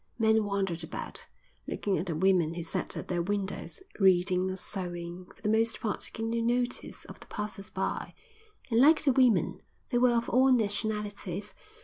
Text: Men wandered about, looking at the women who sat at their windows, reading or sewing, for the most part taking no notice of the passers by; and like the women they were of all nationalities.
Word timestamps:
Men 0.17 0.45
wandered 0.45 0.83
about, 0.83 1.27
looking 1.67 1.95
at 1.99 2.07
the 2.07 2.15
women 2.15 2.55
who 2.55 2.63
sat 2.63 2.97
at 2.97 3.07
their 3.07 3.21
windows, 3.21 3.83
reading 3.99 4.49
or 4.49 4.55
sewing, 4.55 5.27
for 5.35 5.43
the 5.43 5.47
most 5.47 5.79
part 5.79 6.01
taking 6.01 6.31
no 6.31 6.39
notice 6.39 7.05
of 7.05 7.19
the 7.19 7.27
passers 7.27 7.69
by; 7.69 8.15
and 8.71 8.79
like 8.81 9.03
the 9.03 9.13
women 9.13 9.61
they 9.89 9.99
were 9.99 10.15
of 10.17 10.27
all 10.27 10.51
nationalities. 10.51 11.53